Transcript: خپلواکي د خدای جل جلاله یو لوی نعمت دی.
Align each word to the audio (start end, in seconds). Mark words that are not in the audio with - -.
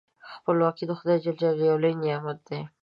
خپلواکي 0.35 0.83
د 0.87 0.91
خدای 0.99 1.17
جل 1.23 1.35
جلاله 1.41 1.65
یو 1.69 1.77
لوی 1.83 1.93
نعمت 2.03 2.37
دی. 2.47 2.61